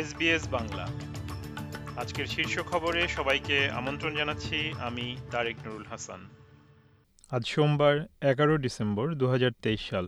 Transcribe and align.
SBS 0.00 0.44
Bangla. 0.48 0.86
আজকের 1.96 2.26
শীর্ষ 2.26 2.54
খবরে 2.60 3.08
সবাইকে 3.08 3.56
আমন্ত্রণ 3.70 4.12
জানাচ্ছি, 4.16 4.72
আমি 4.78 5.16
তারেক 5.30 5.56
নুরুল 5.64 5.84
হাসান। 5.90 6.20
আজ 7.30 7.42
সোমবার, 7.46 7.94
এগারো 8.20 8.56
ডিসেম্বর 8.56 9.14
দু 9.14 9.26
হাজার 9.28 9.50
তেইশ 9.62 9.82
সাল। 9.90 10.06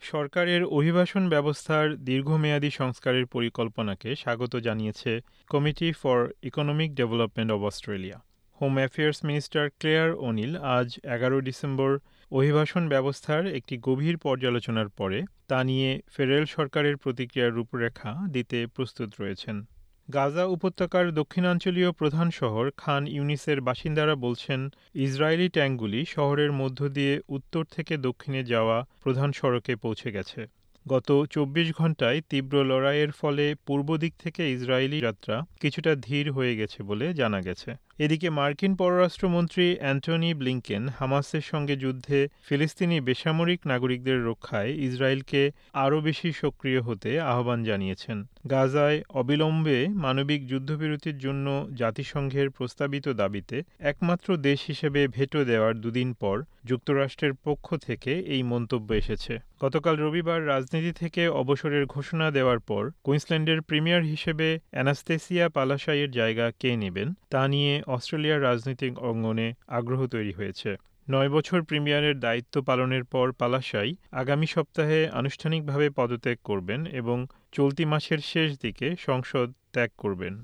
সরকারের 0.00 0.64
অভিবাসন 0.64 1.28
ব্যবস্থার 1.28 1.96
দীর্ঘমেয়াদী 1.96 2.70
সংস্কারের 2.70 3.26
পরিকল্পনাকে 3.26 4.16
স্বাগত 4.16 4.56
জানিয়েছে 4.56 5.20
committee 5.50 5.92
for 5.92 6.18
economic 6.42 6.94
development 6.94 7.50
of 7.52 7.62
Australia. 7.64 8.18
Home 8.60 8.74
affairs 8.78 9.24
minister 9.24 9.70
Claire 9.70 10.10
O'Neil 10.14 10.56
আজ 10.56 10.88
এগারো 11.04 11.40
ডিসেম্বর 11.40 11.98
অভিবাসন 12.30 12.88
ব্যবস্থার 12.88 13.46
একটি 13.46 13.78
গভীর 13.78 14.18
পর্যালোচনার 14.18 14.88
পরে 14.88 15.22
তা 15.48 15.64
নিয়ে 15.64 16.00
ফেডারেল 16.08 16.44
সরকারের 16.44 16.96
প্রতিক্রিয়ার 16.96 17.52
রূপরেখা 17.52 18.10
দিতে 18.30 18.66
প্রস্তুত 18.66 19.10
রয়েছেন। 19.20 19.66
গাজা 20.12 20.44
উপত্যকার 20.44 21.14
দক্ষিণাঞ্চলীয় 21.14 21.92
প্রধান 21.92 22.30
শহর 22.30 22.70
খান 22.76 23.06
ইউনিসের 23.06 23.60
বাসিন্দারা 23.60 24.14
বলছেন, 24.14 24.70
ইসরায়েলি 24.94 25.48
ট্যাঙ্কগুলি 25.48 26.04
শহরের 26.04 26.52
মধ্য 26.52 26.88
দিয়ে 26.88 27.20
উত্তর 27.28 27.64
থেকে 27.64 27.96
দক্ষিণে 27.96 28.44
যাওয়া 28.44 28.86
প্রধান 29.00 29.32
সড়কে 29.32 29.76
পৌঁছে 29.76 30.12
গেছে। 30.12 30.46
গত 30.88 31.24
চব্বিশ 31.30 31.72
ঘন্টায় 31.72 32.20
তীব্র 32.28 32.64
লড়াইয়ের 32.64 33.10
ফলে 33.10 33.54
পূর্ব 33.66 33.96
দিক 33.96 34.12
থেকে 34.18 34.52
ইসরায়েলি 34.52 35.00
যাত্রা 35.00 35.36
কিছুটা 35.60 35.94
ধীর 35.94 36.32
হয়ে 36.32 36.56
গেছে 36.56 36.82
বলে 36.82 37.14
জানা 37.14 37.40
গেছে। 37.40 37.87
এদিকে 37.98 38.30
মার্কিন 38.30 38.76
পররাষ্ট্রমন্ত্রী 38.76 39.76
অ্যান্টনি 39.76 40.34
ব্লিংকেন 40.34 40.88
হামাসের 40.88 41.40
সঙ্গে 41.40 41.76
যুদ্ধে 41.76 42.28
ফিলিস্তিনি 42.42 43.00
বেসামরিক 43.00 43.60
নাগরিকদের 43.66 44.24
রক্ষায় 44.24 44.70
ইসরায়েলকে 44.74 45.50
আরও 45.72 46.00
বেশি 46.00 46.32
সক্রিয় 46.32 46.80
হতে 46.80 47.20
আহ্বান 47.20 47.64
জানিয়েছেন। 47.64 48.28
গাজায় 48.50 49.02
অবিলম্বে 49.08 49.88
মানবিক 49.88 50.46
যুদ্ধবিরতির 50.46 51.18
জন্য 51.18 51.66
জাতিসংঘের 51.74 52.50
প্রস্তাবিত 52.50 53.08
দাবিতে 53.08 53.62
একমাত্র 53.78 54.36
দেশ 54.36 54.66
হিসেবে 54.66 55.08
ভেটো 55.08 55.44
দেওয়ার 55.44 55.74
দুদিন 55.80 56.12
পর 56.12 56.42
যুক্তরাষ্ট্রের 56.64 57.34
পক্ষ 57.44 57.76
থেকে 57.76 58.12
এই 58.34 58.42
মন্তব্য 58.42 58.92
এসেছে। 58.94 59.40
গতকাল 59.60 59.96
রবিবার 59.96 60.46
রাজনীতি 60.46 60.92
থেকে 60.92 61.28
অবসরের 61.28 61.86
ঘোষণা 61.86 62.30
দেওয়ার 62.30 62.60
পর 62.60 62.90
কুইন্সল্যান্ডের 63.04 63.62
প্রিমিয়ার 63.62 64.02
হিসেবে 64.02 64.58
অ্যানাস্তেসিয়া 64.70 65.48
পালাশাইয়ের 65.48 66.10
জায়গা 66.10 66.46
কে 66.58 66.76
নেবেন 66.76 67.14
তা 67.30 67.48
নিয়ে 67.48 67.82
অস্ট্রেলিয়ার 67.88 68.42
রাজনৈতিক 68.42 68.92
অঙ্গনে 68.98 69.48
আগ্রহ 69.68 70.00
তৈরি 70.06 70.32
হয়েছে। 70.32 70.70
নয় 71.06 71.30
বছর 71.30 71.58
প্রিমিয়ারের 71.62 72.16
দায়িত্ব 72.18 72.54
পালনের 72.62 73.04
পর 73.04 73.26
পালাশাই 73.32 73.90
আগামী 74.12 74.46
সপ্তাহে 74.46 75.00
আনুষ্ঠানিকভাবে 75.10 75.86
পদত্যাগ 75.90 76.38
করবেন 76.44 76.80
এবং 77.00 77.26
চলতি 77.52 77.84
মাসের 77.84 78.20
শেষ 78.32 78.48
দিকে 78.58 78.88
সংসদ 78.98 79.48
ত্যাগ 79.72 79.90
করবেন। 79.98 80.34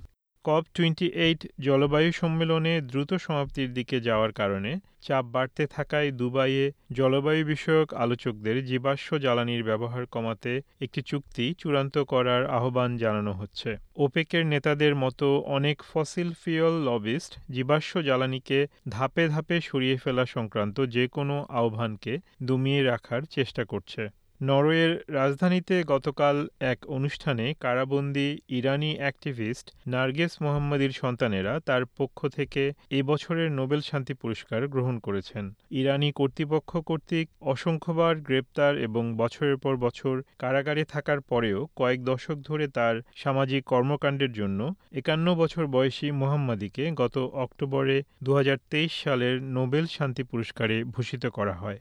কপ 0.45 0.64
টোয়েন্টি 0.75 1.09
এইট 1.17 1.41
জলবায়ু 1.59 2.12
সম্মেলনে 2.12 2.81
দ্রুত 2.81 3.14
সমাপ্তির 3.14 3.75
দিকে 3.75 3.97
যাওয়ার 4.00 4.33
কারণে 4.33 4.73
চাপ 5.00 5.25
বাড়তে 5.25 5.67
থাকায় 5.67 6.11
দুবাইয়ে 6.11 6.73
জলবায়ু 6.92 7.42
বিষয়ক 7.47 7.95
আলোচকদের 7.95 8.56
জীবাশ্ম 8.65 9.19
জ্বালানির 9.19 9.62
ব্যবহার 9.65 10.06
কমাতে 10.06 10.53
একটি 10.81 11.03
চুক্তি 11.03 11.55
চূড়ান্ত 11.59 11.98
করার 11.98 12.47
আহ্বান 12.47 12.97
জানানো 12.97 13.33
হচ্ছে। 13.33 13.77
ওপেকের 13.97 14.47
নেতাদের 14.47 14.95
মতো 14.95 15.27
অনেক 15.47 15.83
ফসিল 15.92 16.33
ফিওল 16.33 16.75
লবিস্ট 16.89 17.33
জীবাশ্ম 17.50 18.00
জ্বালানিকে 18.00 18.67
ধাপে 18.89 19.28
ধাপে 19.28 19.61
সরিয়ে 19.61 19.97
ফেলা 19.97 20.27
সংক্রান্ত 20.27 20.77
যে 20.87 21.05
কোনো 21.09 21.47
আহ্বানকে 21.48 22.19
দমিয়ে 22.42 22.83
রাখার 22.83 23.22
চেষ্টা 23.31 23.65
করছে। 23.65 24.03
নরওয়ের 24.48 24.92
রাজধানীতে 25.15 25.77
গতকাল 25.84 26.37
এক 26.72 26.78
অনুষ্ঠানে 26.88 27.47
কারাবন্দী 27.60 28.28
ইরানি 28.49 28.91
অ্যাক্টিভিস্ট 28.99 29.66
নার্গেস 29.87 30.32
মোহাম্মদীর 30.43 30.93
সন্তানেরা 30.93 31.53
তার 31.60 31.82
পক্ষ 31.99 32.19
থেকে 32.28 32.62
এ 32.91 33.00
বছরের 33.03 33.49
নোবেল 33.50 33.81
শান্তি 33.81 34.15
পুরস্কার 34.15 34.60
গ্রহণ 34.69 34.97
করেছেন। 34.99 35.44
ইরানি 35.71 36.09
কর্তৃপক্ষ 36.12 36.71
কর্তৃক 36.88 37.27
অসংখ্যবার 37.44 38.15
গ্রেপ্তার 38.19 38.72
এবং 38.78 39.05
বছরের 39.16 39.56
পর 39.56 39.75
বছর 39.77 40.15
কারাগারে 40.38 40.82
থাকার 40.84 41.21
পরেও 41.21 41.59
কয়েক 41.76 42.00
দশক 42.05 42.37
ধরে 42.41 42.65
তার 42.69 42.94
সামাজিক 43.16 43.62
কর্মকাণ্ডের 43.65 44.32
জন্য 44.32 44.61
একান্ন 44.93 45.26
বছর 45.34 45.65
বয়সী 45.66 46.09
মোহাম্মদীকে 46.12 46.84
গত 46.93 47.16
অক্টোবরে 47.44 47.97
দু 48.22 48.31
হাজার 48.34 48.59
তেইশ 48.71 48.93
সালের 49.05 49.34
নোবেল 49.56 49.84
শান্তি 49.87 50.22
পুরস্কারে 50.22 50.76
ভূষিত 50.84 51.25
করা 51.28 51.55
হয়। 51.55 51.81